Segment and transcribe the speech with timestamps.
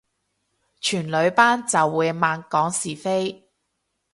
[0.79, 3.47] 全女班就會猛講是非